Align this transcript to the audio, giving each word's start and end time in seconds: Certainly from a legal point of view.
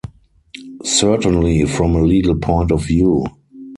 Certainly 0.83 1.65
from 1.65 1.95
a 1.95 2.01
legal 2.01 2.35
point 2.35 2.71
of 2.71 2.83
view. 2.83 3.23